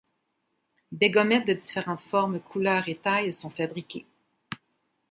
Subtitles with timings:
[0.91, 4.07] Des gommettes de différentes formes, couleurs et tailles sont fabriquées.